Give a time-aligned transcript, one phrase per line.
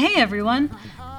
[0.00, 0.70] Hey everyone!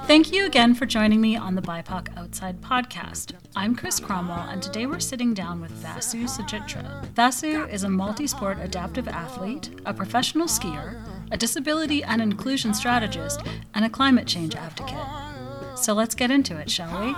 [0.06, 3.32] Thank you again for joining me on the BIPOC Outside podcast.
[3.54, 7.06] I'm Chris Cromwell, and today we're sitting down with Vasu Sojitra.
[7.14, 11.00] Vasu is a multi sport adaptive athlete, a professional skier,
[11.30, 13.40] a disability and inclusion strategist,
[13.72, 15.78] and a climate change advocate.
[15.78, 17.14] So let's get into it, shall we?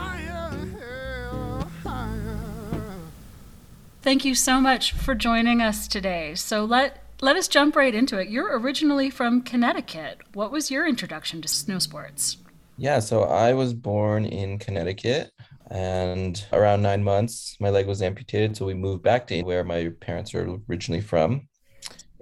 [4.03, 6.35] Thank you so much for joining us today.
[6.35, 8.29] So let let us jump right into it.
[8.29, 10.19] You're originally from Connecticut.
[10.35, 12.37] What was your introduction to snow sports?
[12.77, 15.31] Yeah, so I was born in Connecticut
[15.71, 18.55] and around nine months, my leg was amputated.
[18.55, 21.49] So we moved back to where my parents are originally from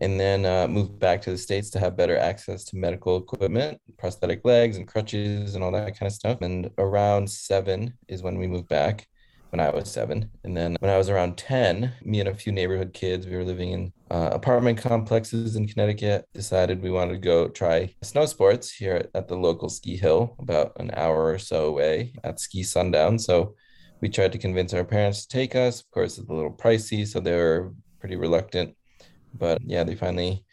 [0.00, 3.80] and then uh, moved back to the States to have better access to medical equipment,
[3.98, 6.42] prosthetic legs and crutches and all that kind of stuff.
[6.42, 9.08] And around seven is when we moved back
[9.52, 10.30] when I was seven.
[10.44, 13.44] And then when I was around 10, me and a few neighborhood kids, we were
[13.44, 18.72] living in uh, apartment complexes in Connecticut, decided we wanted to go try snow sports
[18.72, 23.18] here at the local ski hill, about an hour or so away at Ski Sundown.
[23.18, 23.54] So
[24.00, 25.80] we tried to convince our parents to take us.
[25.80, 28.74] Of course, it's a little pricey, so they were pretty reluctant.
[29.34, 30.46] But yeah, they finally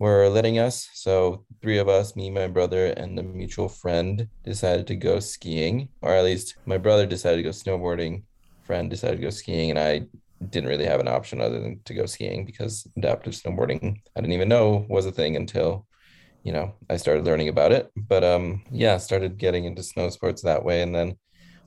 [0.00, 0.88] were letting us.
[0.94, 5.88] So three of us, me, my brother, and a mutual friend, decided to go skiing,
[6.02, 8.24] or at least my brother decided to go snowboarding
[8.70, 10.02] friend decided to go skiing, and I
[10.48, 14.38] didn't really have an option other than to go skiing because adaptive snowboarding I didn't
[14.38, 15.88] even know was a thing until
[16.44, 17.90] you know I started learning about it.
[17.96, 21.16] But um, yeah, started getting into snow sports that way, and then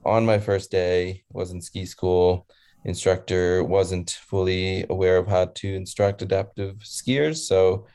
[0.06, 2.48] on my first day was in ski school.
[2.86, 7.38] Instructor wasn't fully aware of how to instruct adaptive skiers.
[7.50, 7.86] So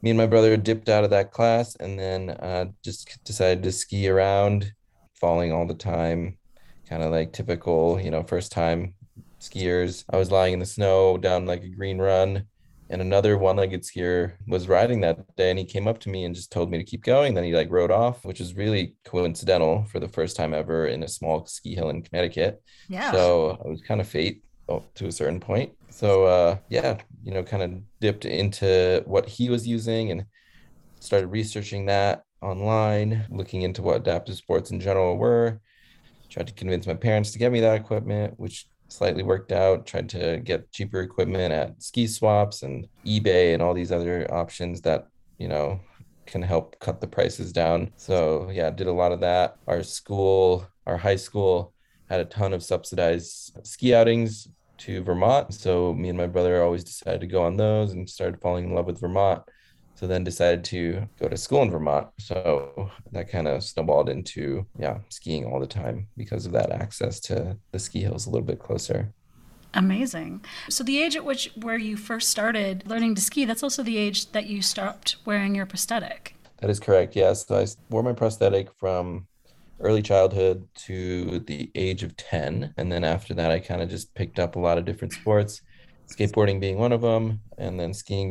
[0.00, 3.72] me and my brother dipped out of that class and then uh, just decided to
[3.72, 4.72] ski around
[5.20, 6.38] falling all the time
[6.88, 8.94] kind of like typical, you know, first time
[9.40, 10.04] skiers.
[10.10, 12.44] I was lying in the snow down like a green run,
[12.88, 16.24] and another one legged skier was riding that day, and he came up to me
[16.24, 17.34] and just told me to keep going.
[17.34, 21.02] Then he like rode off, which was really coincidental for the first time ever in
[21.02, 22.62] a small ski hill in Connecticut.
[22.88, 23.10] Yeah.
[23.10, 25.72] So it was kind of fate oh, to a certain point.
[25.90, 30.24] So uh, yeah, you know, kind of dipped into what he was using and
[31.00, 35.60] started researching that online, looking into what adaptive sports in general were
[36.36, 39.86] tried to convince my parents to get me that equipment, which slightly worked out.
[39.86, 44.82] Tried to get cheaper equipment at ski swaps and eBay and all these other options
[44.82, 45.08] that,
[45.38, 45.80] you know,
[46.26, 47.90] can help cut the prices down.
[47.96, 49.56] So, yeah, did a lot of that.
[49.66, 51.72] Our school, our high school
[52.10, 54.46] had a ton of subsidized ski outings
[54.78, 55.54] to Vermont.
[55.54, 58.74] So, me and my brother always decided to go on those and started falling in
[58.74, 59.42] love with Vermont
[59.96, 62.08] so then decided to go to school in Vermont.
[62.18, 67.18] So that kind of snowballed into yeah, skiing all the time because of that access
[67.20, 69.12] to the ski hills a little bit closer.
[69.74, 70.44] Amazing.
[70.68, 73.96] So the age at which where you first started learning to ski, that's also the
[73.96, 76.34] age that you stopped wearing your prosthetic.
[76.60, 77.16] That is correct.
[77.16, 79.26] Yes, so I wore my prosthetic from
[79.80, 84.14] early childhood to the age of 10 and then after that I kind of just
[84.14, 85.60] picked up a lot of different sports,
[86.08, 88.30] skateboarding being one of them and then skiing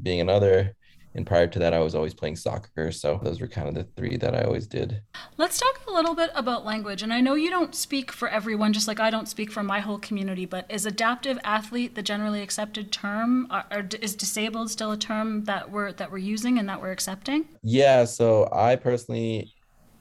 [0.00, 0.76] being another
[1.14, 3.84] and prior to that i was always playing soccer so those were kind of the
[3.96, 5.00] three that i always did
[5.36, 8.72] let's talk a little bit about language and i know you don't speak for everyone
[8.72, 12.42] just like i don't speak for my whole community but is adaptive athlete the generally
[12.42, 16.68] accepted term or, or is disabled still a term that we're that we're using and
[16.68, 19.52] that we're accepting yeah so i personally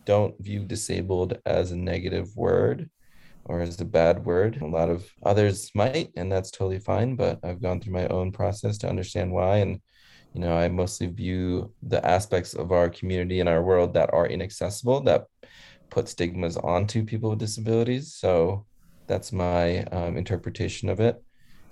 [0.05, 2.89] don't view disabled as a negative word
[3.45, 4.61] or as a bad word.
[4.61, 7.15] A lot of others might, and that's totally fine.
[7.15, 9.57] But I've gone through my own process to understand why.
[9.57, 9.81] And
[10.33, 14.27] you know i mostly view the aspects of our community and our world that are
[14.27, 15.25] inaccessible that
[15.93, 18.15] put stigmas onto people with disabilities.
[18.15, 18.65] So
[19.07, 21.21] that's my um, interpretation of it.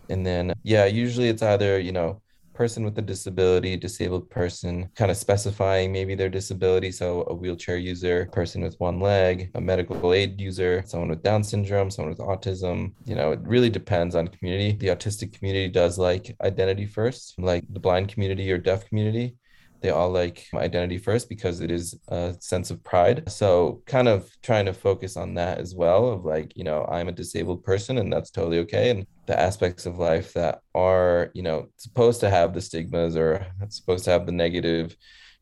[0.09, 2.21] And then yeah usually it's either you know
[2.53, 6.91] person with a disability, disabled person, kind of specifying maybe their disability.
[6.91, 11.43] So a wheelchair user, person with one leg, a medical aid user, someone with Down
[11.43, 12.93] syndrome, someone with autism.
[13.05, 14.73] You know, it really depends on community.
[14.73, 19.35] The autistic community does like identity first, like the blind community or deaf community
[19.81, 23.29] they all like identity first because it is a sense of pride.
[23.31, 27.07] So, kind of trying to focus on that as well of like, you know, I'm
[27.07, 28.91] a disabled person and that's totally okay.
[28.91, 33.45] And the aspects of life that are, you know, supposed to have the stigmas or
[33.69, 34.95] supposed to have the negative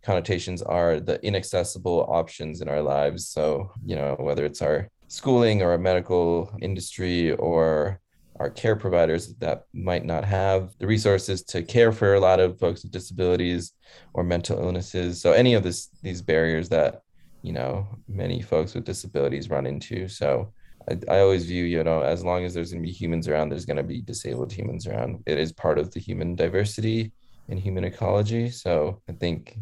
[0.04, 3.28] connotations are the inaccessible options in our lives.
[3.28, 8.00] So, you know, whether it's our schooling or a medical industry or
[8.40, 12.58] our care providers that might not have the resources to care for a lot of
[12.58, 13.74] folks with disabilities
[14.14, 15.22] or mental illnesses.
[15.22, 17.02] So any of this these barriers that
[17.42, 20.08] you know many folks with disabilities run into.
[20.08, 20.54] So
[20.90, 23.50] I, I always view you know as long as there's going to be humans around,
[23.50, 25.22] there's going to be disabled humans around.
[25.26, 27.12] It is part of the human diversity
[27.50, 28.50] and human ecology.
[28.50, 29.58] So I think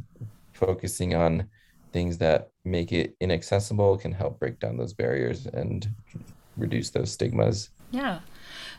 [0.54, 1.48] focusing on
[1.94, 5.90] things that make it inaccessible can help break down those barriers and
[6.58, 7.70] reduce those stigmas.
[7.92, 8.20] Yeah.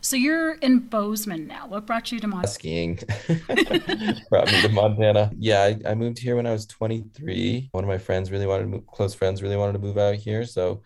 [0.00, 1.66] So you're in Bozeman now.
[1.66, 2.48] What brought you to Montana?
[2.52, 2.94] Skiing
[4.30, 5.30] brought me to Montana.
[5.38, 7.68] Yeah, I, I, moved here when I was 23.
[7.72, 10.14] One of my friends really wanted to move, close friends really wanted to move out
[10.14, 10.44] here.
[10.44, 10.82] So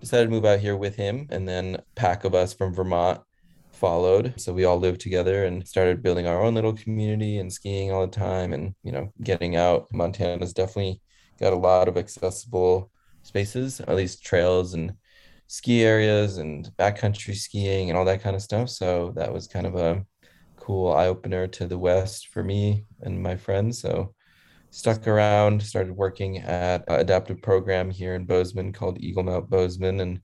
[0.00, 1.26] decided to move out here with him.
[1.30, 3.20] And then a pack of us from Vermont
[3.72, 4.34] followed.
[4.36, 8.06] So we all lived together and started building our own little community and skiing all
[8.06, 9.86] the time and, you know, getting out.
[9.92, 11.00] Montana's definitely
[11.38, 12.90] got a lot of accessible
[13.22, 14.92] spaces, at least trails and
[15.48, 18.68] ski areas and backcountry skiing and all that kind of stuff.
[18.68, 20.04] So that was kind of a
[20.56, 23.80] cool eye opener to the West for me and my friends.
[23.80, 24.14] So
[24.70, 30.00] stuck around, started working at an adaptive program here in Bozeman called Eagle Mount Bozeman
[30.00, 30.20] and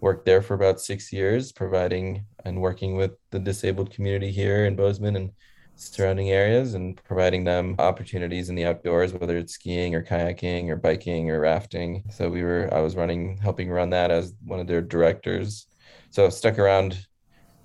[0.00, 4.76] worked there for about six years, providing and working with the disabled community here in
[4.76, 5.30] Bozeman and
[5.76, 10.76] surrounding areas and providing them opportunities in the outdoors, whether it's skiing or kayaking or
[10.76, 12.04] biking or rafting.
[12.10, 15.66] So we were, I was running, helping run that as one of their directors.
[16.10, 17.06] So stuck around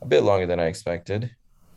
[0.02, 1.32] a bit longer than I expected.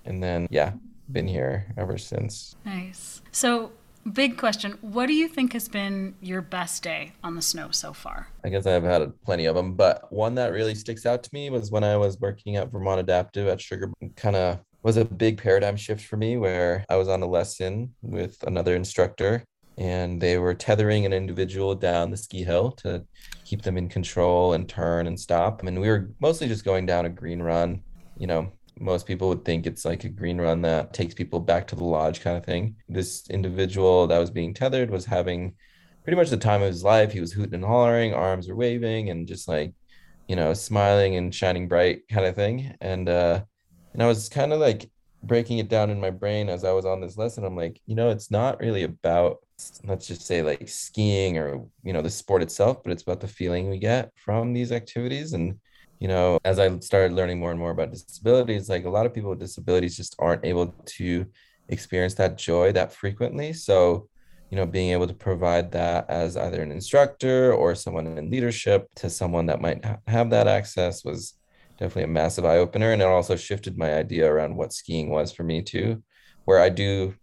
[0.04, 0.72] And then, yeah,
[1.10, 2.56] been here ever since.
[2.64, 3.22] Nice.
[3.30, 3.72] So,
[4.12, 7.92] big question What do you think has been your best day on the snow so
[7.92, 8.28] far?
[8.44, 11.50] I guess I've had plenty of them, but one that really sticks out to me
[11.50, 15.38] was when I was working at Vermont Adaptive at Sugar, kind of was a big
[15.38, 19.44] paradigm shift for me where I was on a lesson with another instructor
[19.78, 23.04] and they were tethering an individual down the ski hill to
[23.44, 25.62] keep them in control and turn and stop.
[25.62, 27.82] And we were mostly just going down a green run.
[28.18, 31.66] You know, most people would think it's like a green run that takes people back
[31.68, 32.76] to the lodge kind of thing.
[32.88, 35.54] This individual that was being tethered was having
[36.04, 37.12] pretty much the time of his life.
[37.12, 39.72] He was hooting and hollering, arms were waving, and just like,
[40.28, 42.74] you know, smiling and shining bright kind of thing.
[42.80, 43.44] And uh
[43.92, 44.90] and I was kind of like
[45.22, 47.44] breaking it down in my brain as I was on this lesson.
[47.44, 49.38] I'm like, you know, it's not really about
[49.84, 53.28] let's just say like skiing or you know the sport itself, but it's about the
[53.28, 55.32] feeling we get from these activities.
[55.32, 55.58] And
[56.00, 59.14] you know, as I started learning more and more about disabilities, like a lot of
[59.14, 61.26] people with disabilities just aren't able to
[61.68, 63.52] experience that joy that frequently.
[63.52, 64.08] So,
[64.50, 68.88] you know, being able to provide that as either an instructor or someone in leadership
[68.96, 71.34] to someone that might have that access was
[71.82, 72.92] definitely a massive eye opener.
[72.92, 76.02] And it also shifted my idea around what skiing was for me too,
[76.44, 77.14] where I do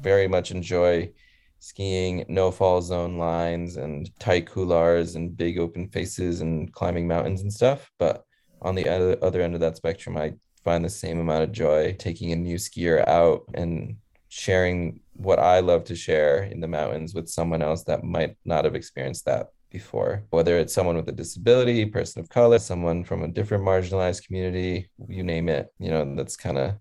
[0.00, 1.10] very much enjoy
[1.58, 7.40] skiing no fall zone lines and tight couloirs and big open faces and climbing mountains
[7.42, 7.90] and stuff.
[7.98, 8.24] But
[8.62, 11.96] on the other, other end of that spectrum, I find the same amount of joy
[11.98, 13.96] taking a new skier out and
[14.28, 18.64] sharing what I love to share in the mountains with someone else that might not
[18.64, 23.24] have experienced that before, whether it's someone with a disability, person of color, someone from
[23.24, 25.74] a different marginalized community, you name it.
[25.80, 26.76] You know, that's kind of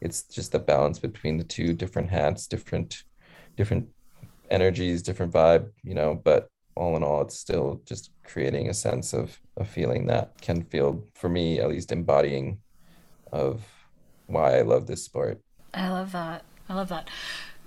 [0.00, 3.04] it's just the balance between the two different hats, different
[3.56, 3.86] different
[4.50, 9.12] energies, different vibe, you know, but all in all, it's still just creating a sense
[9.12, 12.58] of a feeling that can feel, for me at least, embodying
[13.32, 13.62] of
[14.26, 15.42] why I love this sport.
[15.74, 16.42] I love that.
[16.70, 17.10] I love that.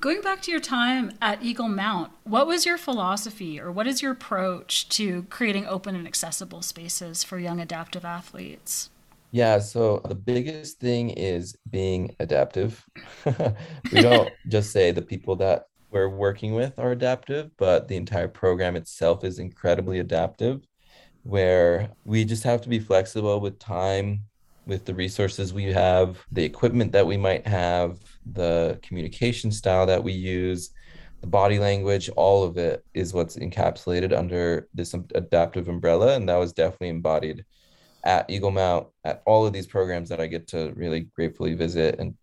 [0.04, 4.02] Going back to your time at Eagle Mount, what was your philosophy or what is
[4.02, 8.90] your approach to creating open and accessible spaces for young adaptive athletes?
[9.32, 12.86] Yeah, so the biggest thing is being adaptive.
[13.94, 18.28] we don't just say the people that we're working with are adaptive, but the entire
[18.28, 20.68] program itself is incredibly adaptive,
[21.22, 24.26] where we just have to be flexible with time,
[24.66, 28.00] with the resources we have, the equipment that we might have,
[28.34, 30.72] the communication style that we use,
[31.22, 36.16] the body language, all of it is what's encapsulated under this adaptive umbrella.
[36.16, 37.46] And that was definitely embodied
[38.04, 42.00] at Eagle Mount, at all of these programs that I get to really gratefully visit
[42.00, 42.16] and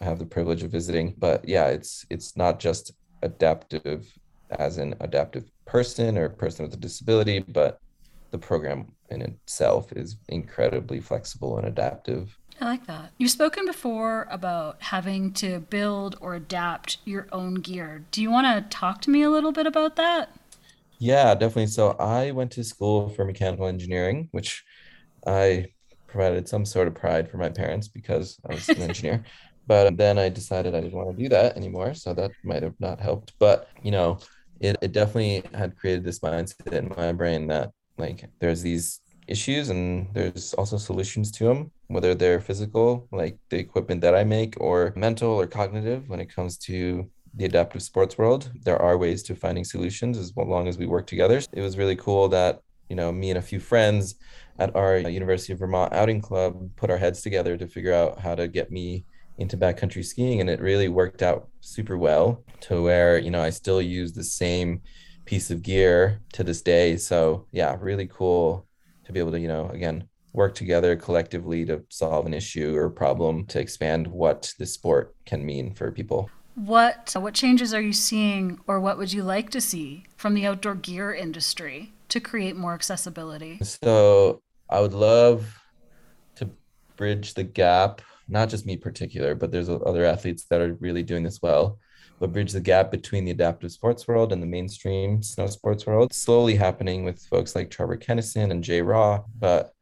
[0.00, 1.14] have the privilege of visiting.
[1.18, 4.06] But yeah, it's it's not just adaptive
[4.50, 7.80] as an adaptive person or person with a disability, but
[8.30, 12.38] the program in itself is incredibly flexible and adaptive.
[12.60, 13.12] I like that.
[13.18, 18.04] You've spoken before about having to build or adapt your own gear.
[18.10, 20.30] Do you want to talk to me a little bit about that?
[20.98, 21.66] Yeah, definitely.
[21.66, 24.64] So I went to school for mechanical engineering, which
[25.26, 25.68] I
[26.06, 29.24] provided some sort of pride for my parents because I was an engineer.
[29.66, 31.94] But then I decided I didn't want to do that anymore.
[31.94, 33.32] So that might have not helped.
[33.38, 34.18] But, you know,
[34.60, 39.70] it, it definitely had created this mindset in my brain that like there's these issues
[39.70, 44.54] and there's also solutions to them whether they're physical like the equipment that i make
[44.60, 48.50] or mental or cognitive when it comes to the adaptive sports world.
[48.62, 51.40] There are ways to finding solutions as long as we work together.
[51.52, 54.16] It was really cool that you know me and a few friends
[54.58, 58.34] at our university of vermont outing club put our heads together to figure out how
[58.34, 59.04] to get me
[59.38, 63.48] into backcountry skiing and it really worked out super well to where you know i
[63.48, 64.82] still use the same
[65.24, 66.96] piece of gear to this day.
[66.96, 68.66] So yeah, really cool
[69.04, 72.90] to be able to, you know, again, work together collectively to solve an issue or
[72.90, 76.28] problem to expand what the sport can mean for people.
[76.56, 80.46] What what changes are you seeing or what would you like to see from the
[80.46, 83.58] outdoor gear industry to create more accessibility?
[83.62, 84.40] So,
[84.70, 85.60] I would love
[86.36, 86.50] to
[86.96, 91.22] bridge the gap, not just me particular, but there's other athletes that are really doing
[91.22, 91.78] this well
[92.18, 96.12] but bridge the gap between the adaptive sports world and the mainstream snow sports world.
[96.12, 99.72] Slowly happening with folks like Trevor Kennison and Jay Raw, but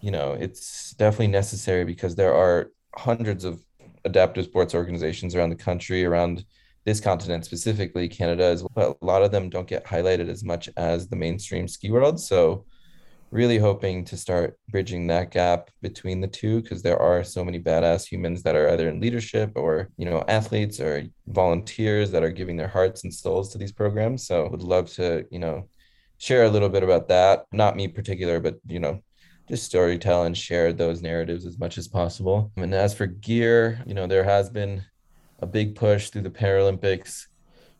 [0.00, 3.62] you know, it's definitely necessary because there are hundreds of
[4.04, 6.44] adaptive sports organizations around the country, around
[6.84, 8.70] this continent specifically, Canada as well.
[8.74, 12.20] But a lot of them don't get highlighted as much as the mainstream ski world.
[12.20, 12.64] So
[13.30, 17.60] really hoping to start bridging that gap between the two because there are so many
[17.60, 22.30] badass humans that are either in leadership or you know athletes or volunteers that are
[22.30, 24.26] giving their hearts and souls to these programs.
[24.26, 25.68] So would love to you know
[26.18, 27.44] share a little bit about that.
[27.52, 29.02] Not me particular but you know
[29.48, 32.50] just storytell and share those narratives as much as possible.
[32.56, 34.84] And as for gear you know there has been
[35.40, 37.26] a big push through the paralympics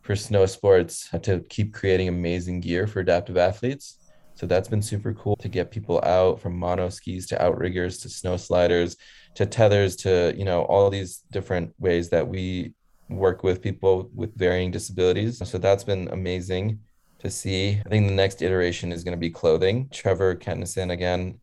[0.03, 3.99] for snow sports to keep creating amazing gear for adaptive athletes
[4.39, 8.09] so that's been super cool to get people out from mono skis to outriggers to
[8.09, 8.97] snow sliders
[9.35, 12.73] to tethers to, you know, all these different ways that we
[13.09, 15.43] work with people with varying disabilities.
[15.49, 16.79] So that's been amazing
[17.19, 17.83] to see.
[17.85, 19.89] I think the next iteration is going to be clothing.
[19.93, 21.41] Trevor Kennison again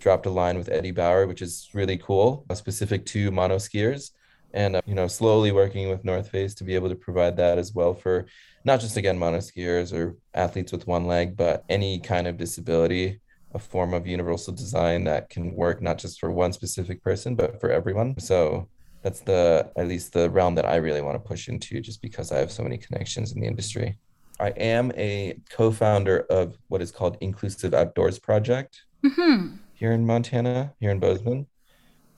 [0.00, 4.10] dropped a line with Eddie Bauer, which is really cool, specific to mono skiers
[4.54, 7.58] and uh, you know slowly working with north face to be able to provide that
[7.58, 8.26] as well for
[8.64, 13.20] not just again monoskiers or athletes with one leg but any kind of disability
[13.54, 17.60] a form of universal design that can work not just for one specific person but
[17.60, 18.18] for everyone.
[18.18, 18.68] So
[19.02, 22.30] that's the at least the realm that i really want to push into just because
[22.30, 23.98] i have so many connections in the industry.
[24.40, 29.56] I am a co-founder of what is called inclusive outdoors project mm-hmm.
[29.74, 31.46] here in montana here in bozeman.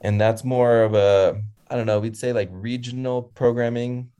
[0.01, 4.11] And that's more of a I don't know, we'd say like regional programming.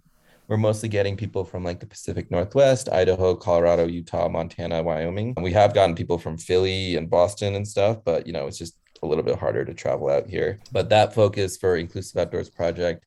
[0.48, 5.34] We're mostly getting people from like the Pacific Northwest, Idaho, Colorado, Utah, Montana, Wyoming.
[5.42, 8.78] We have gotten people from Philly and Boston and stuff, but you know, it's just
[9.02, 10.60] a little bit harder to travel out here.
[10.72, 13.06] But that focus for Inclusive Outdoors Project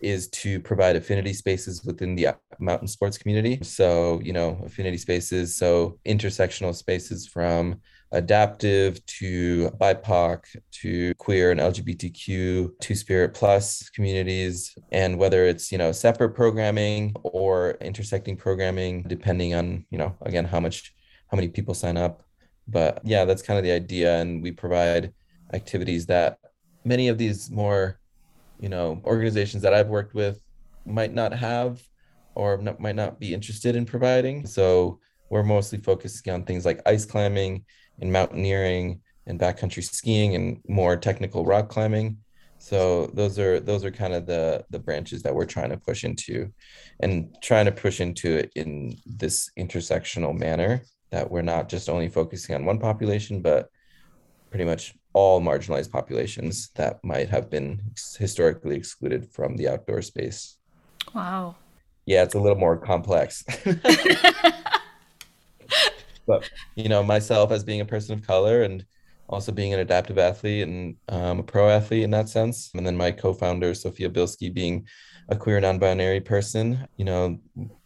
[0.00, 3.60] is to provide affinity spaces within the mountain sports community.
[3.62, 7.80] So, you know, affinity spaces, so intersectional spaces from
[8.12, 15.78] adaptive to BIPOC to queer and LGBTQ Two Spirit Plus communities, and whether it's you
[15.78, 20.94] know separate programming or intersecting programming, depending on you know again how much
[21.30, 22.22] how many people sign up.
[22.68, 25.12] But yeah, that's kind of the idea, and we provide
[25.52, 26.38] activities that
[26.84, 27.98] many of these more
[28.60, 30.40] you know organizations that I've worked with
[30.84, 31.82] might not have
[32.34, 34.46] or not, might not be interested in providing.
[34.46, 35.00] So
[35.30, 37.64] we're mostly focusing on things like ice climbing
[38.02, 42.18] in mountaineering and backcountry skiing and more technical rock climbing.
[42.58, 46.04] So those are those are kind of the the branches that we're trying to push
[46.04, 46.52] into
[47.00, 52.08] and trying to push into it in this intersectional manner that we're not just only
[52.08, 53.68] focusing on one population but
[54.50, 57.80] pretty much all marginalized populations that might have been
[58.18, 60.58] historically excluded from the outdoor space.
[61.14, 61.56] Wow.
[62.06, 63.44] Yeah, it's a little more complex.
[66.26, 68.84] but you know myself as being a person of color and
[69.28, 72.70] also being an adaptive athlete and um, a pro athlete in that sense.
[72.74, 74.86] And then my co-founder sophia bilski being
[75.28, 77.38] a queer non-binary person you know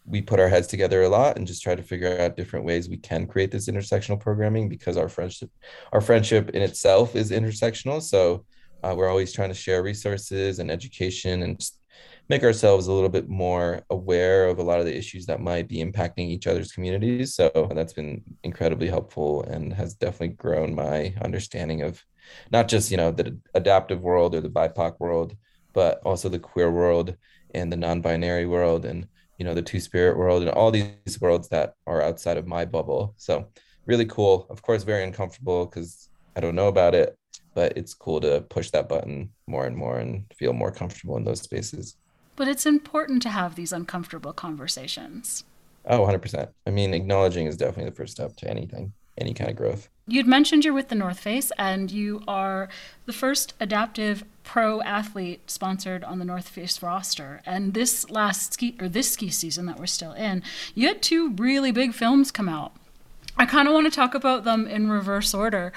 [0.07, 2.88] we put our heads together a lot and just try to figure out different ways
[2.88, 5.50] we can create this intersectional programming because our friendship
[5.93, 8.00] our friendship in itself is intersectional.
[8.00, 8.45] So
[8.83, 11.61] uh, we're always trying to share resources and education and
[12.28, 15.68] make ourselves a little bit more aware of a lot of the issues that might
[15.68, 17.35] be impacting each other's communities.
[17.35, 22.02] So that's been incredibly helpful and has definitely grown my understanding of
[22.50, 25.37] not just, you know, the adaptive world or the BIPOC world,
[25.73, 27.16] but also the queer world
[27.54, 29.06] and the non-binary world and,
[29.38, 33.14] you know, the two-spirit world and all these worlds that are outside of my bubble.
[33.18, 33.49] So
[33.87, 34.49] really cool.
[34.50, 37.16] Of course, very uncomfortable because I don't know about it,
[37.54, 41.25] but it's cool to push that button more and more and feel more comfortable in
[41.25, 41.97] those spaces.
[42.37, 45.45] But it's important to have these uncomfortable conversations.
[45.87, 46.49] Oh, 100%.
[46.66, 49.88] I mean, acknowledging is definitely the first step to anything, any kind of growth.
[50.09, 52.69] You'd mentioned you're with the North Face and you are
[53.07, 57.40] the first adaptive pro athlete sponsored on the North Face roster.
[57.47, 60.43] And this last ski or this ski season that we're still in,
[60.75, 62.73] you had two really big films come out.
[63.38, 65.71] I kind of want to talk about them in reverse order.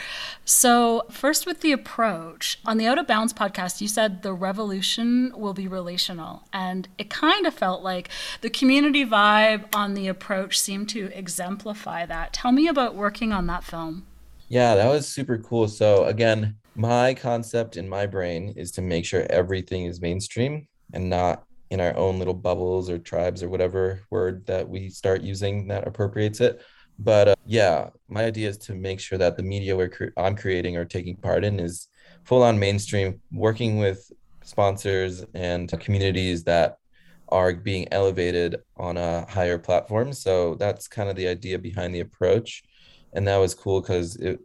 [0.45, 2.57] So, first with the approach.
[2.65, 6.43] On the Out of Bounds podcast, you said the revolution will be relational.
[6.53, 8.07] And it kind of felt like
[8.39, 12.31] the community vibe on the approach seemed to exemplify that.
[12.31, 14.05] Tell me about working on that film.
[14.47, 15.67] Yeah, that was super cool.
[15.67, 21.09] So, again, my concept in my brain is to make sure everything is mainstream and
[21.09, 25.67] not in our own little bubbles or tribes or whatever word that we start using
[25.67, 26.61] that appropriates it
[26.99, 30.35] but uh, yeah my idea is to make sure that the media we're cre- i'm
[30.35, 31.87] creating or taking part in is
[32.25, 34.11] full on mainstream working with
[34.43, 36.77] sponsors and communities that
[37.29, 40.11] are being elevated on a higher platform.
[40.13, 42.63] So that's kind of the idea behind the approach.
[43.13, 44.39] And that was cool because it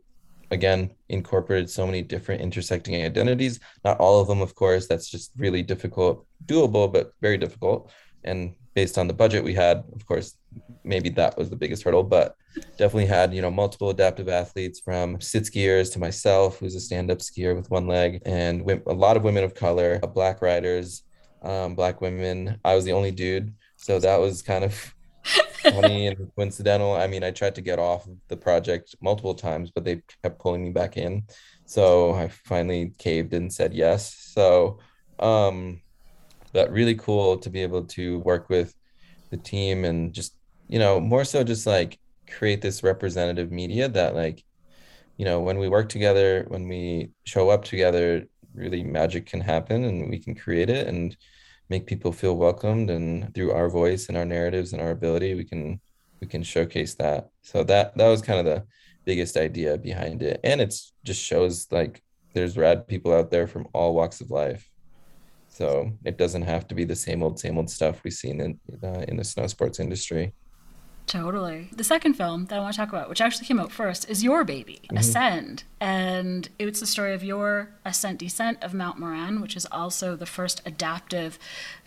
[0.50, 3.60] again incorporated so many different intersecting identities.
[3.84, 7.90] Not all of them of course that's just really difficult doable but very difficult.
[8.22, 10.36] And based on the budget we had of course
[10.84, 12.36] maybe that was the biggest hurdle, but
[12.76, 17.10] definitely had, you know, multiple adaptive athletes from sit skiers to myself, who's a stand
[17.10, 21.02] up skier with one leg, and a lot of women of color, uh, black riders,
[21.42, 22.58] um, black women.
[22.64, 23.54] I was the only dude.
[23.76, 24.94] So that was kind of
[25.62, 26.94] funny and coincidental.
[26.94, 30.64] I mean, I tried to get off the project multiple times, but they kept pulling
[30.64, 31.24] me back in.
[31.66, 34.14] So I finally caved and said yes.
[34.14, 34.78] So,
[35.18, 35.80] um,
[36.54, 38.74] but really cool to be able to work with
[39.30, 40.34] the team and just
[40.68, 44.44] you know, more so just like create this representative media that like,
[45.16, 49.84] you know, when we work together, when we show up together, really magic can happen
[49.84, 51.16] and we can create it and
[51.68, 52.90] make people feel welcomed.
[52.90, 55.80] And through our voice and our narratives and our ability we can
[56.20, 57.28] we can showcase that.
[57.42, 58.64] So that that was kind of the
[59.04, 60.40] biggest idea behind it.
[60.42, 64.68] And it's just shows like there's rad people out there from all walks of life
[65.54, 68.60] so it doesn't have to be the same old same old stuff we've seen in
[68.82, 70.32] uh, in the snow sports industry
[71.06, 71.68] Totally.
[71.70, 74.24] The second film that I want to talk about, which actually came out first, is
[74.24, 74.96] Your Baby, mm-hmm.
[74.96, 75.64] Ascend.
[75.78, 80.26] And it's the story of your ascent descent of Mount Moran, which is also the
[80.26, 81.38] first adaptive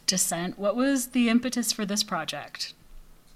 [0.05, 0.59] descent.
[0.59, 2.73] What was the impetus for this project?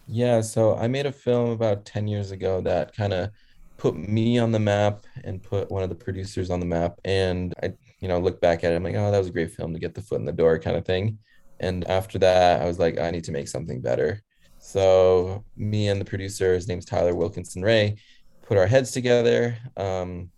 [0.08, 3.32] Yeah, so I made a film about 10 years ago that kind of
[3.78, 7.00] put me on the map and put one of the producers on the map.
[7.04, 9.54] And I, you know, look back at it, I'm like, oh, that was a great
[9.54, 11.20] film to get the foot in the door kind of thing.
[11.60, 14.22] And after that, I was like, I need to make something better.
[14.58, 17.98] So me and the producer, his name's Tyler Wilkinson Ray,
[18.42, 19.58] put our heads together.
[19.78, 20.32] Um,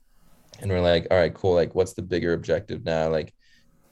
[0.62, 1.56] and we're like, all right, cool.
[1.56, 3.10] Like, what's the bigger objective now?
[3.10, 3.34] Like,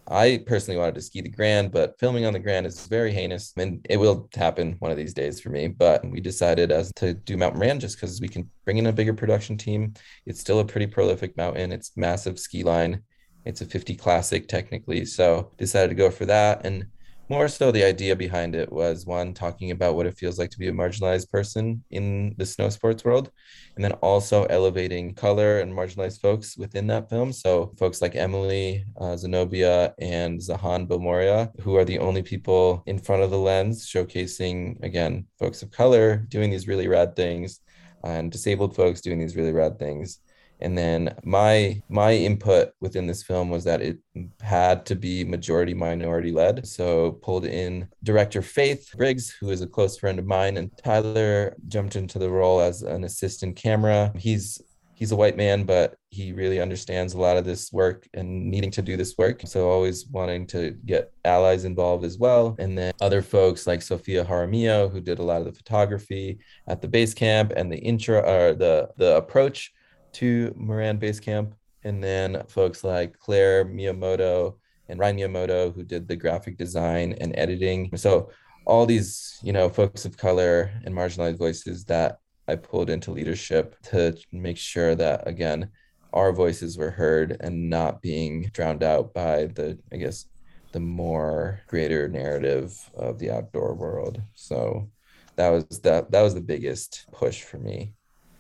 [0.07, 3.53] I personally wanted to ski the Grand, but filming on the Grand is very heinous,
[3.55, 5.69] and it will happen one of these days for me.
[5.69, 8.93] But we decided as to do Mount Moran just because we can bring in a
[8.93, 9.93] bigger production team.
[10.25, 11.71] It's still a pretty prolific mountain.
[11.71, 13.03] It's massive ski line.
[13.45, 16.65] It's a 50 classic technically, so decided to go for that.
[16.65, 16.86] And
[17.32, 20.60] more so the idea behind it was one talking about what it feels like to
[20.60, 23.32] be a marginalized person in the snow sports world
[23.77, 28.84] and then also elevating color and marginalized folks within that film so folks like emily
[28.99, 33.88] uh, zenobia and zahan billimoria who are the only people in front of the lens
[33.88, 37.62] showcasing again folks of color doing these really rad things
[38.04, 40.19] and disabled folks doing these really rad things
[40.62, 43.97] and then my my input within this film was that it
[44.41, 46.67] had to be majority minority led.
[46.67, 51.56] So pulled in director faith briggs who is a close friend of mine and tyler
[51.67, 54.13] jumped into the role as an assistant camera.
[54.17, 54.62] He's
[54.93, 58.69] he's a white man but he really understands a lot of this work and needing
[58.69, 59.41] to do this work.
[59.45, 62.56] So always wanting to get allies involved as well.
[62.60, 66.82] And then other folks like sophia jaramillo who did a lot of the photography at
[66.82, 69.74] the base camp and the intro or the the approach
[70.13, 74.56] to Moran Base Camp, and then folks like Claire Miyamoto
[74.89, 77.95] and Ryan Miyamoto, who did the graphic design and editing.
[77.97, 78.30] So
[78.65, 83.76] all these, you know, folks of color and marginalized voices that I pulled into leadership
[83.84, 85.69] to make sure that again,
[86.13, 90.26] our voices were heard and not being drowned out by the, I guess,
[90.74, 94.21] the more greater narrative of the outdoor world.
[94.34, 94.89] So
[95.38, 97.93] that was that that was the biggest push for me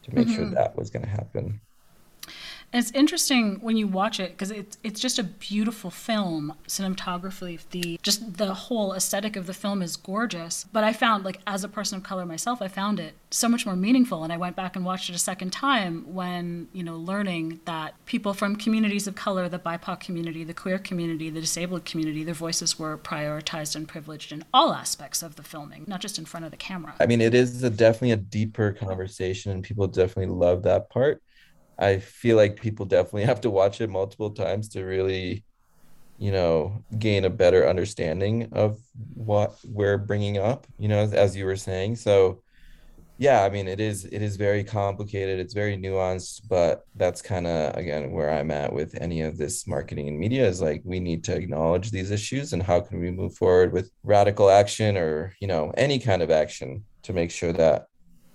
[0.03, 0.35] to make mm-hmm.
[0.35, 1.61] sure that was going to happen.
[2.73, 7.59] And it's interesting when you watch it because it's it's just a beautiful film cinematographically.
[7.71, 10.65] The just the whole aesthetic of the film is gorgeous.
[10.71, 13.65] But I found like as a person of color myself, I found it so much
[13.65, 14.23] more meaningful.
[14.23, 17.93] And I went back and watched it a second time when you know learning that
[18.05, 22.33] people from communities of color, the BIPOC community, the queer community, the disabled community, their
[22.33, 26.45] voices were prioritized and privileged in all aspects of the filming, not just in front
[26.45, 26.93] of the camera.
[27.01, 31.21] I mean, it is a, definitely a deeper conversation, and people definitely love that part
[31.79, 35.43] I feel like people definitely have to watch it multiple times to really,
[36.17, 38.79] you know, gain a better understanding of
[39.13, 41.95] what we're bringing up, you know, as, as you were saying.
[41.95, 42.41] So,
[43.21, 45.39] yeah, I mean, it is it is very complicated.
[45.39, 49.67] It's very nuanced, but that's kind of again where I'm at with any of this
[49.67, 53.11] marketing and media is like we need to acknowledge these issues and how can we
[53.11, 57.53] move forward with radical action or you know any kind of action to make sure
[57.53, 57.85] that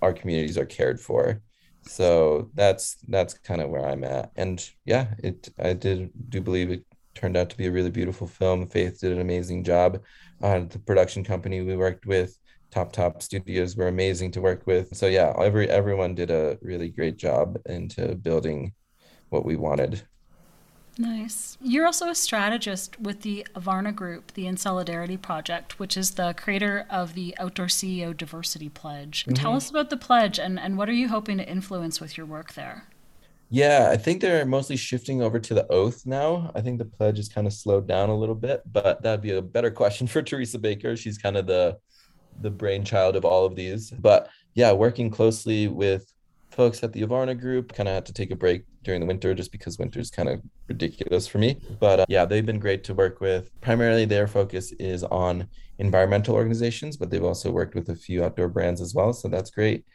[0.01, 1.41] our communities are cared for.
[1.87, 4.31] So that's that's kind of where I'm at.
[4.35, 8.27] And yeah, it I did do believe it turned out to be a really beautiful
[8.27, 8.67] film.
[8.67, 10.03] Faith did an amazing job.
[10.41, 12.37] Uh, the production company we worked with
[12.71, 16.89] top top studios were amazing to work with so yeah every everyone did a really
[16.89, 18.73] great job into building
[19.29, 20.05] what we wanted
[20.99, 21.57] Nice.
[21.61, 26.33] You're also a strategist with the Avarna Group, the In Solidarity Project, which is the
[26.33, 29.23] creator of the Outdoor CEO Diversity Pledge.
[29.23, 29.33] Mm-hmm.
[29.33, 32.25] Tell us about the pledge and, and what are you hoping to influence with your
[32.25, 32.85] work there?
[33.49, 36.51] Yeah, I think they're mostly shifting over to the oath now.
[36.53, 39.31] I think the pledge is kind of slowed down a little bit, but that'd be
[39.31, 40.97] a better question for Teresa Baker.
[40.97, 41.77] She's kind of the
[42.41, 43.89] the brainchild of all of these.
[43.89, 46.11] But yeah, working closely with
[46.49, 49.33] folks at the Avarna group, kind of had to take a break during the winter
[49.33, 51.59] just because winter is kind of ridiculous for me.
[51.79, 53.49] But uh, yeah, they've been great to work with.
[53.61, 55.47] Primarily, their focus is on
[55.79, 59.13] environmental organizations, but they've also worked with a few outdoor brands as well.
[59.13, 59.85] So that's great.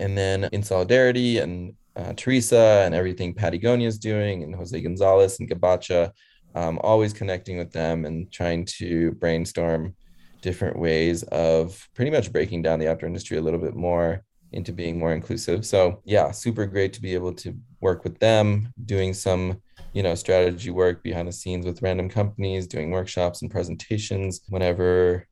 [0.00, 5.40] And then in solidarity and uh, Teresa and everything Patagonia is doing, and Jose Gonzalez
[5.40, 6.12] and Gabacha,
[6.54, 9.94] um, always connecting with them and trying to brainstorm
[10.40, 14.72] different ways of pretty much breaking down the outdoor industry a little bit more into
[14.72, 15.64] being more inclusive.
[15.66, 19.60] So yeah, super great to be able to work with them, doing some,
[19.92, 25.26] you know, strategy work behind the scenes with random companies, doing workshops and presentations whenever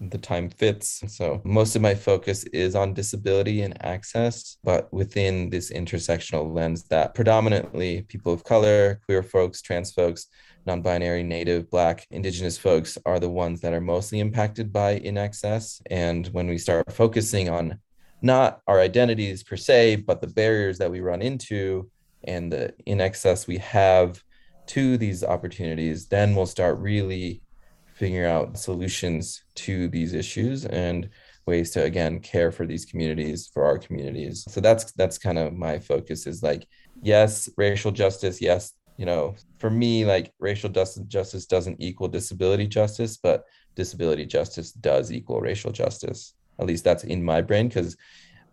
[0.00, 1.02] the time fits.
[1.06, 6.84] So most of my focus is on disability and access, but within this intersectional lens
[6.84, 10.26] that predominantly people of color, queer folks, trans folks
[10.66, 15.82] non binary, native, black, indigenous folks are the ones that are mostly impacted by inaccess.
[15.90, 17.78] And when we start focusing on
[18.22, 21.90] not our identities per se, but the barriers that we run into
[22.24, 24.22] and the in excess we have
[24.66, 27.42] to these opportunities, then we'll start really
[27.94, 31.08] figuring out solutions to these issues and
[31.46, 35.52] ways to again care for these communities for our communities so that's that's kind of
[35.52, 36.66] my focus is like
[37.02, 43.16] yes racial justice yes you know, for me, like racial justice doesn't equal disability justice,
[43.16, 46.34] but disability justice does equal racial justice.
[46.58, 47.96] At least that's in my brain because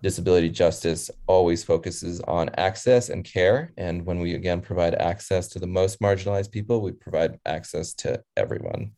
[0.02, 3.72] disability justice always focuses on access and care.
[3.78, 8.24] And when we again provide access to the most marginalized people, we provide access to
[8.36, 8.92] everyone.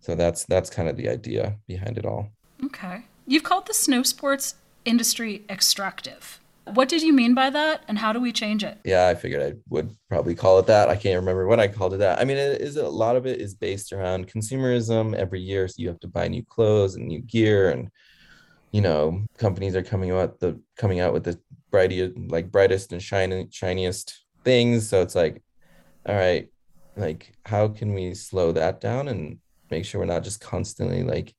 [0.00, 2.30] So that's that's kind of the idea behind it all.
[2.64, 3.02] Okay.
[3.26, 4.54] You've called the snow sports
[4.84, 6.40] industry extractive.
[6.74, 8.78] What did you mean by that, and how do we change it?
[8.84, 10.88] Yeah, I figured I would probably call it that.
[10.88, 12.18] I can't remember when I called it that.
[12.18, 15.14] I mean, it is a lot of it is based around consumerism.
[15.14, 17.88] Every year, so you have to buy new clothes and new gear, and
[18.72, 21.38] you know, companies are coming out the coming out with the
[21.70, 24.88] brightest, like brightest and shiny, shiniest things.
[24.88, 25.42] So it's like,
[26.06, 26.48] all right,
[26.96, 29.38] like how can we slow that down and
[29.70, 31.34] make sure we're not just constantly like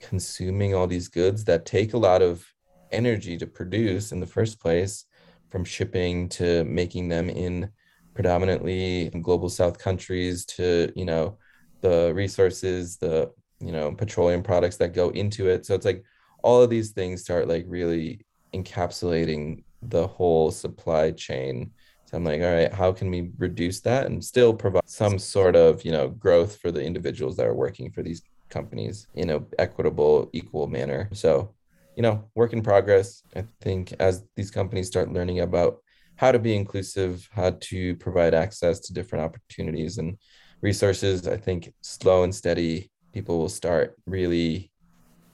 [0.00, 2.46] consuming all these goods that take a lot of
[2.92, 5.04] energy to produce in the first place
[5.50, 7.70] from shipping to making them in
[8.14, 11.36] predominantly global south countries to you know
[11.80, 16.04] the resources the you know petroleum products that go into it so it's like
[16.44, 18.20] all of these things start like really
[18.54, 21.70] encapsulating the whole supply chain
[22.04, 25.56] so i'm like all right how can we reduce that and still provide some sort
[25.56, 29.42] of you know growth for the individuals that are working for these companies in a
[29.58, 31.54] equitable equal manner so
[31.96, 33.22] you know, work in progress.
[33.36, 35.78] I think as these companies start learning about
[36.16, 40.16] how to be inclusive, how to provide access to different opportunities and
[40.60, 44.70] resources, I think slow and steady people will start really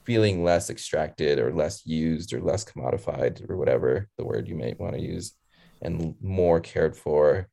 [0.03, 4.79] feeling less extracted or less used or less commodified or whatever the word you might
[4.79, 5.33] want to use
[5.81, 7.47] and more cared for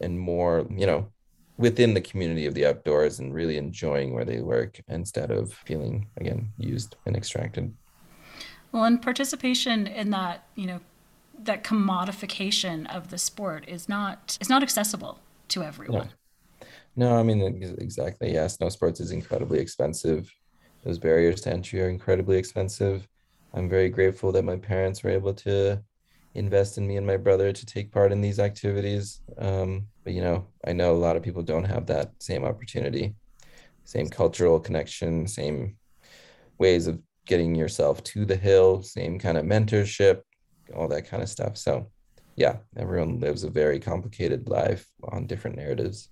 [0.00, 1.10] and more, you know,
[1.56, 6.08] within the community of the outdoors and really enjoying where they work instead of feeling
[6.16, 7.74] again used and extracted.
[8.70, 10.80] Well, and participation in that, you know,
[11.42, 16.10] that commodification of the sport is not is not accessible to everyone.
[16.96, 17.40] No, no I mean
[17.78, 18.34] exactly.
[18.34, 20.30] Yeah, snow sports is incredibly expensive.
[20.84, 23.06] Those barriers to entry are incredibly expensive.
[23.54, 25.82] I'm very grateful that my parents were able to
[26.34, 29.20] invest in me and my brother to take part in these activities.
[29.38, 33.14] Um, but you know, I know a lot of people don't have that same opportunity,
[33.84, 35.76] same cultural connection, same
[36.58, 40.22] ways of getting yourself to the hill, same kind of mentorship,
[40.74, 41.56] all that kind of stuff.
[41.56, 41.90] So,
[42.36, 46.08] yeah, everyone lives a very complicated life on different narratives.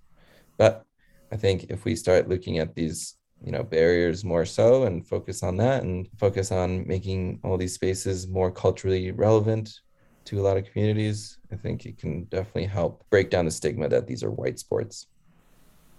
[0.59, 0.85] But
[1.33, 5.43] I think if we start looking at these you know barriers more so and focus
[5.43, 9.81] on that and focus on making all these spaces more culturally relevant
[10.25, 13.89] to a lot of communities i think it can definitely help break down the stigma
[13.89, 15.07] that these are white sports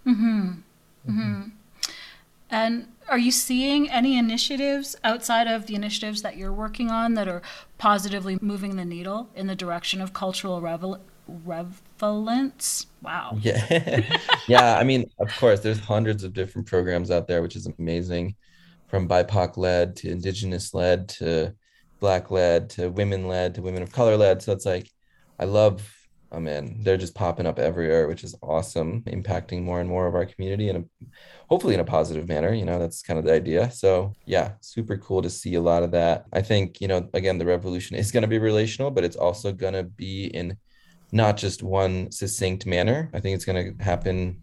[0.06, 0.52] mm-hmm.
[1.08, 1.42] Mm-hmm.
[2.50, 7.28] and are you seeing any initiatives outside of the initiatives that you're working on that
[7.28, 7.40] are
[7.78, 11.00] positively moving the needle in the direction of cultural revel-
[11.98, 12.86] revelance?
[13.02, 13.36] Wow.
[13.40, 14.18] Yeah.
[14.48, 14.78] yeah.
[14.78, 18.36] I mean, of course, there's hundreds of different programs out there, which is amazing
[18.88, 21.54] from BIPOC led to Indigenous led to
[22.00, 24.42] Black led to women led to women of color led.
[24.42, 24.88] So it's like,
[25.38, 25.94] I love
[26.32, 30.14] oh man, they're just popping up everywhere, which is awesome, impacting more and more of
[30.14, 30.88] our community and
[31.48, 32.52] hopefully in a positive manner.
[32.52, 33.70] You know, that's kind of the idea.
[33.70, 36.26] So yeah, super cool to see a lot of that.
[36.32, 39.52] I think, you know, again, the revolution is going to be relational, but it's also
[39.52, 40.56] going to be in
[41.12, 43.10] not just one succinct manner.
[43.14, 44.42] I think it's going to happen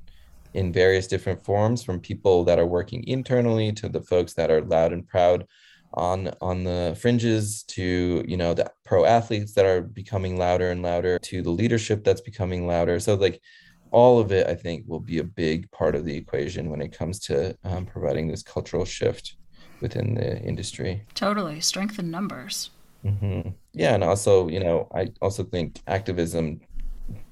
[0.54, 4.62] in various different forms from people that are working internally to the folks that are
[4.62, 5.46] loud and proud
[5.94, 10.82] on on the fringes to you know the pro athletes that are becoming louder and
[10.82, 13.00] louder to the leadership that's becoming louder.
[13.00, 13.42] So like
[13.92, 16.92] all of it i think will be a big part of the equation when it
[16.92, 19.38] comes to um, providing this cultural shift
[19.80, 21.04] within the industry.
[21.14, 21.62] Totally.
[21.62, 22.72] Strength in numbers
[23.06, 23.50] mm-hmm.
[23.74, 26.60] yeah and also you know i also think activism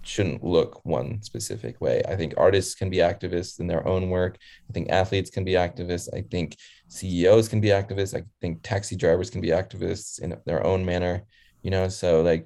[0.04, 2.02] shouldn't look one specific way.
[2.08, 4.38] I think artists can be activists in their own work.
[4.70, 6.10] I think athletes can be activists.
[6.14, 6.58] I think
[6.90, 8.16] CEOs can be activists.
[8.16, 11.24] I think taxi drivers can be activists in their own manner.
[11.62, 12.46] You know, so like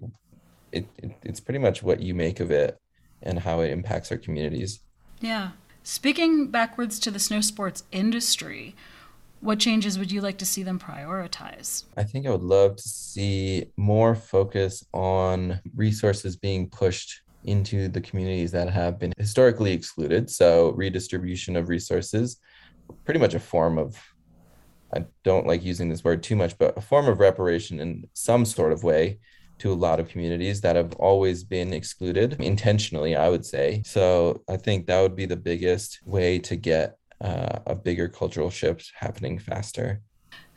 [0.72, 2.78] it, it it's pretty much what you make of it
[3.24, 4.80] and how it impacts our communities.
[5.20, 5.52] Yeah.
[5.84, 8.76] Speaking backwards to the snow sports industry,
[9.42, 11.84] what changes would you like to see them prioritize?
[11.96, 18.02] I think I would love to see more focus on resources being pushed into the
[18.02, 20.30] communities that have been historically excluded.
[20.30, 22.38] So, redistribution of resources,
[23.06, 23.98] pretty much a form of,
[24.94, 28.46] I don't like using this word too much, but a form of reparation in some
[28.46, 29.20] sort of way
[29.60, 33.82] to a lot of communities that have always been excluded intentionally, I would say.
[33.86, 38.50] So, I think that would be the biggest way to get uh, a bigger cultural
[38.50, 40.02] shift happening faster.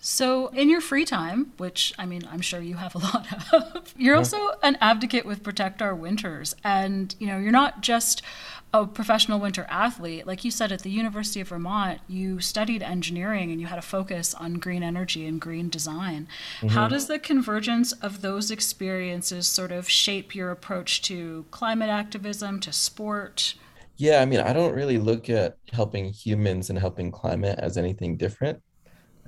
[0.03, 3.95] So, in your free time, which I mean, I'm sure you have a lot of,
[3.99, 4.19] you're yeah.
[4.19, 6.57] also an advocate with Protect Our Winters.
[6.65, 8.23] And, you know, you're not just
[8.73, 10.27] a professional winter athlete.
[10.27, 13.83] Like you said, at the University of Vermont, you studied engineering and you had a
[13.83, 16.29] focus on green energy and green design.
[16.59, 16.69] Mm-hmm.
[16.69, 22.59] How does the convergence of those experiences sort of shape your approach to climate activism,
[22.61, 23.55] to sport?
[24.01, 28.17] Yeah, I mean, I don't really look at helping humans and helping climate as anything
[28.17, 28.63] different.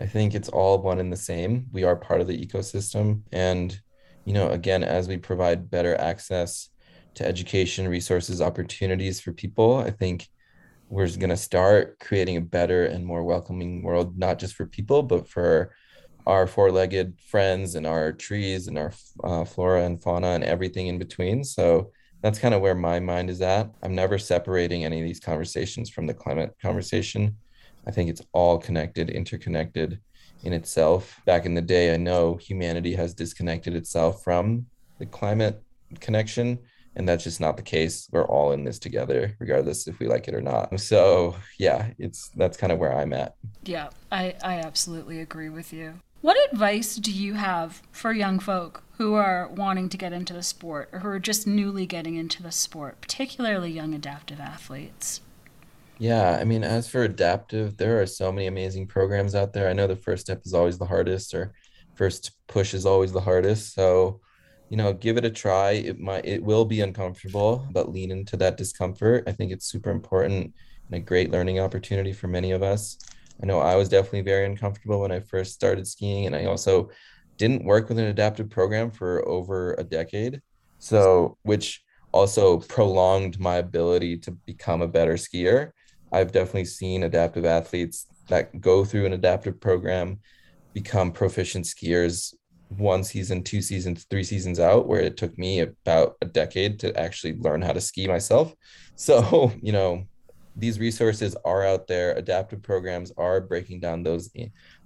[0.00, 1.66] I think it's all one and the same.
[1.72, 3.20] We are part of the ecosystem.
[3.32, 3.78] And,
[4.24, 6.70] you know, again, as we provide better access
[7.16, 10.26] to education, resources, opportunities for people, I think
[10.88, 15.02] we're going to start creating a better and more welcoming world, not just for people,
[15.02, 15.74] but for
[16.26, 20.86] our four legged friends and our trees and our uh, flora and fauna and everything
[20.86, 21.44] in between.
[21.44, 23.70] So that's kind of where my mind is at.
[23.82, 27.36] I'm never separating any of these conversations from the climate conversation.
[27.86, 30.00] I think it's all connected, interconnected
[30.44, 31.20] in itself.
[31.26, 34.66] Back in the day, I know humanity has disconnected itself from
[34.98, 35.60] the climate
[36.00, 36.58] connection.
[36.94, 38.08] And that's just not the case.
[38.12, 40.78] We're all in this together, regardless if we like it or not.
[40.78, 43.34] So yeah, it's that's kind of where I'm at.
[43.64, 45.94] Yeah, I, I absolutely agree with you.
[46.20, 50.44] What advice do you have for young folk who are wanting to get into the
[50.44, 55.20] sport or who are just newly getting into the sport, particularly young adaptive athletes?
[55.98, 59.68] Yeah, I mean, as for adaptive, there are so many amazing programs out there.
[59.68, 61.52] I know the first step is always the hardest, or
[61.96, 63.74] first push is always the hardest.
[63.74, 64.20] So,
[64.70, 65.72] you know, give it a try.
[65.72, 69.24] It might, it will be uncomfortable, but lean into that discomfort.
[69.26, 70.54] I think it's super important
[70.86, 72.98] and a great learning opportunity for many of us.
[73.42, 76.90] I know I was definitely very uncomfortable when I first started skiing, and I also
[77.38, 80.40] didn't work with an adaptive program for over a decade.
[80.78, 85.70] So, which also prolonged my ability to become a better skier.
[86.12, 90.20] I've definitely seen adaptive athletes that go through an adaptive program
[90.74, 92.34] become proficient skiers
[92.78, 96.98] one season, two seasons, three seasons out, where it took me about a decade to
[96.98, 98.54] actually learn how to ski myself.
[98.96, 100.04] So, you know,
[100.56, 102.12] these resources are out there.
[102.12, 104.30] Adaptive programs are breaking down those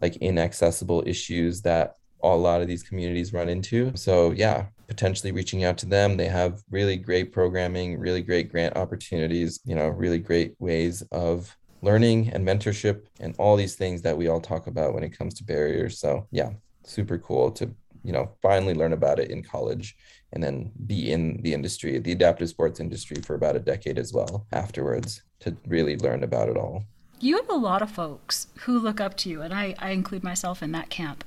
[0.00, 3.92] like inaccessible issues that a lot of these communities run into.
[3.96, 6.16] So, yeah, potentially reaching out to them.
[6.16, 11.56] They have really great programming, really great grant opportunities, you know, really great ways of
[11.82, 15.34] learning and mentorship and all these things that we all talk about when it comes
[15.34, 15.98] to barriers.
[15.98, 16.50] So, yeah,
[16.84, 17.70] super cool to,
[18.02, 19.96] you know, finally learn about it in college
[20.32, 24.12] and then be in the industry, the adaptive sports industry for about a decade as
[24.12, 26.84] well afterwards to really learn about it all.
[27.18, 30.22] You have a lot of folks who look up to you, and I, I include
[30.22, 31.24] myself in that camp.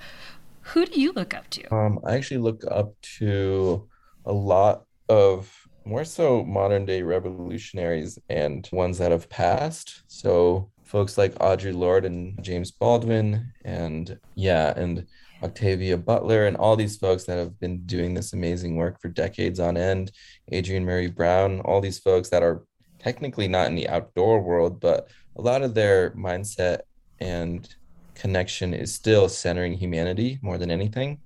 [0.69, 1.73] Who do you look up to?
[1.73, 3.87] Um, I actually look up to
[4.25, 5.51] a lot of
[5.85, 10.03] more so modern day revolutionaries and ones that have passed.
[10.07, 15.07] So folks like Audre Lorde and James Baldwin, and yeah, and
[15.41, 19.59] Octavia Butler, and all these folks that have been doing this amazing work for decades
[19.59, 20.11] on end.
[20.53, 22.63] Adrienne Maree Brown, all these folks that are
[22.99, 26.81] technically not in the outdoor world, but a lot of their mindset
[27.19, 27.75] and
[28.19, 31.19] connection is still centering humanity more than anything.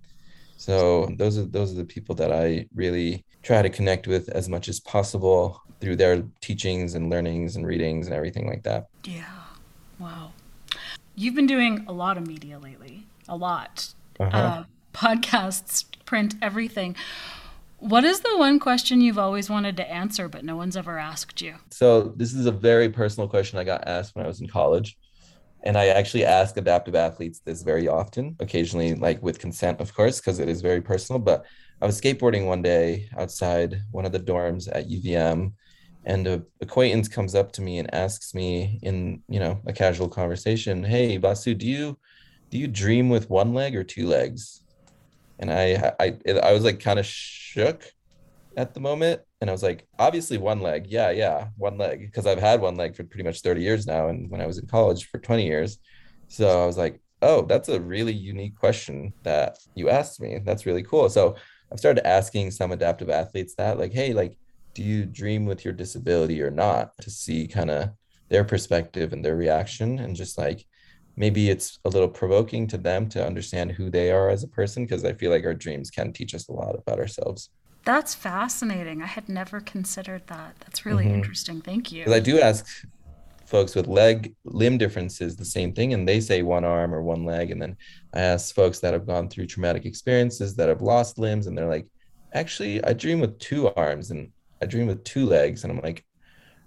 [0.57, 4.47] So those are those are the people that I really try to connect with as
[4.47, 8.87] much as possible through their teachings and learnings and readings and everything like that.
[9.03, 9.25] Yeah.
[9.99, 10.31] Wow.
[11.15, 13.03] You've been doing a lot of media lately.
[13.27, 13.93] A lot.
[14.19, 14.37] Uh-huh.
[14.37, 16.95] Uh, podcasts, print, everything.
[17.79, 21.41] What is the one question you've always wanted to answer, but no one's ever asked
[21.41, 21.55] you?
[21.71, 24.97] So, this is a very personal question I got asked when I was in college.
[25.63, 30.19] And I actually ask adaptive athletes this very often, occasionally, like with consent, of course,
[30.19, 31.19] because it is very personal.
[31.19, 31.45] But
[31.81, 35.53] I was skateboarding one day outside one of the dorms at UVM,
[36.05, 40.09] and a acquaintance comes up to me and asks me in you know a casual
[40.09, 41.97] conversation, "Hey, Vasu, do you
[42.49, 44.63] do you dream with one leg or two legs?"
[45.39, 47.83] and I I I was like kind of shook
[48.57, 52.27] at the moment, and I was like, obviously one leg, yeah, yeah, one leg, because
[52.27, 54.67] I've had one leg for pretty much thirty years now, and when I was in
[54.67, 55.79] college for twenty years,
[56.27, 60.39] so I was like, oh, that's a really unique question that you asked me.
[60.43, 61.09] That's really cool.
[61.09, 61.35] So
[61.71, 64.37] I've started asking some adaptive athletes that, like, hey, like,
[64.73, 67.89] do you dream with your disability or not, to see kind of
[68.29, 70.65] their perspective and their reaction, and just like
[71.15, 74.83] maybe it's a little provoking to them to understand who they are as a person
[74.83, 77.49] because I feel like our dreams can teach us a lot about ourselves.
[77.85, 79.01] That's fascinating.
[79.01, 80.55] I had never considered that.
[80.59, 81.15] That's really mm-hmm.
[81.15, 81.61] interesting.
[81.61, 82.01] Thank you.
[82.03, 82.65] Because I do ask
[83.45, 87.23] folks with leg limb differences the same thing and they say one arm or one
[87.23, 87.75] leg and then
[88.13, 91.67] I ask folks that have gone through traumatic experiences that have lost limbs and they're
[91.67, 91.85] like
[92.33, 96.03] actually I dream with two arms and I dream with two legs and I'm like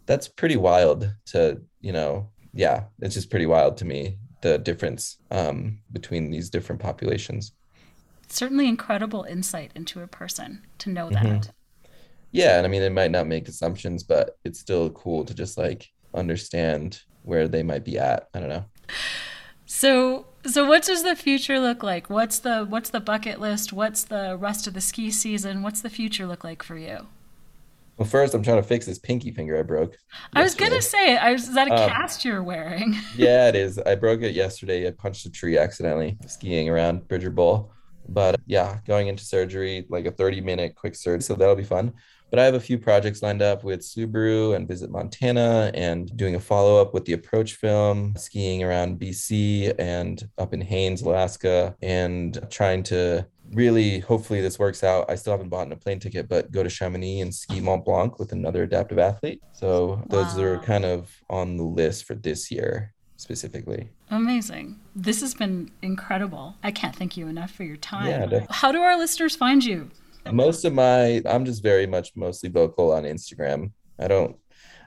[0.04, 5.18] that's pretty wild to you know yeah it's just pretty wild to me the difference
[5.30, 7.52] um, between these different populations.
[8.28, 11.24] Certainly incredible insight into a person to know that.
[11.24, 11.50] Mm-hmm.
[12.32, 15.56] Yeah, and I mean it might not make assumptions, but it's still cool to just
[15.56, 18.28] like understand where they might be at.
[18.34, 18.64] I don't know.
[19.66, 22.08] So so what does the future look like?
[22.10, 23.72] What's the what's the bucket list?
[23.72, 25.62] What's the rest of the ski season?
[25.62, 27.06] What's the future look like for you?
[27.96, 29.96] Well, first, I'm trying to fix this pinky finger I broke.
[30.34, 32.94] I was gonna say, I was, is that a um, cast you're wearing?
[33.16, 33.78] yeah, it is.
[33.78, 34.86] I broke it yesterday.
[34.86, 37.72] I punched a tree accidentally skiing around Bridger Bowl.
[38.08, 41.22] But yeah, going into surgery, like a 30 minute quick surgery.
[41.22, 41.92] So that'll be fun.
[42.30, 46.34] But I have a few projects lined up with Subaru and Visit Montana and doing
[46.34, 51.76] a follow up with the Approach film, skiing around BC and up in Haines, Alaska,
[51.82, 55.08] and trying to really hopefully this works out.
[55.08, 58.18] I still haven't bought a plane ticket, but go to Chamonix and ski Mont Blanc
[58.18, 59.40] with another adaptive athlete.
[59.52, 60.42] So those wow.
[60.42, 62.92] are kind of on the list for this year
[63.26, 63.88] specifically.
[64.08, 64.78] Amazing.
[64.94, 66.54] This has been incredible.
[66.62, 68.06] I can't thank you enough for your time.
[68.06, 68.46] Yeah, definitely.
[68.50, 69.90] How do our listeners find you?
[70.30, 73.72] Most of my I'm just very much mostly vocal on Instagram.
[73.98, 74.36] I don't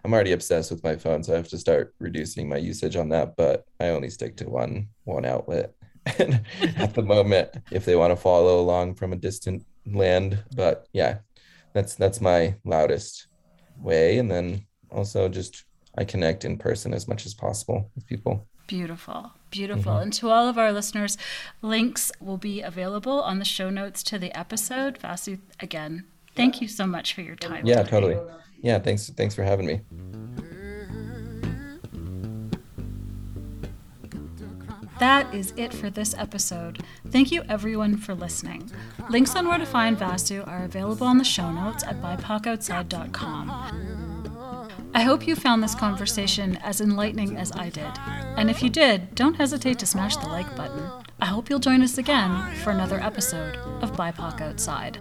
[0.06, 3.10] I'm already obsessed with my phone, so I have to start reducing my usage on
[3.10, 5.74] that, but I only stick to one one outlet.
[6.06, 10.42] at the moment if they want to follow along from a distant land.
[10.56, 11.18] But yeah,
[11.74, 13.28] that's that's my loudest
[13.78, 14.18] way.
[14.18, 15.66] And then also just
[15.98, 18.48] I connect in person as much as possible with people.
[18.68, 19.94] Beautiful, beautiful.
[19.94, 20.04] Mm-hmm.
[20.04, 21.18] And to all of our listeners,
[21.62, 25.00] links will be available on the show notes to the episode.
[25.00, 27.66] Vasu, again, thank you so much for your time.
[27.66, 27.90] Yeah, today.
[27.90, 28.18] totally.
[28.62, 29.10] Yeah, thanks.
[29.10, 29.82] Thanks for having me.
[35.00, 36.84] That is it for this episode.
[37.08, 38.70] Thank you everyone for listening.
[39.10, 43.99] Links on where to find Vasu are available on the show notes at bipocoutside.com.
[44.94, 47.92] I hope you found this conversation as enlightening as I did.
[48.38, 50.90] And if you did, don't hesitate to smash the like button.
[51.22, 55.00] I hope you'll join us again for another episode of BIPOC Outside.